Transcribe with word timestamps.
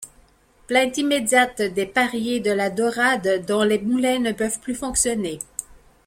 Plainte 0.65 0.97
immédiate 0.97 1.61
des 1.61 1.85
pariers 1.85 2.39
de 2.39 2.49
la 2.49 2.71
Daurade 2.71 3.45
dont 3.45 3.61
les 3.61 3.77
moulins 3.77 4.17
ne 4.17 4.31
peuvent 4.31 4.59
plus 4.59 4.73
fonctionner. 4.73 5.37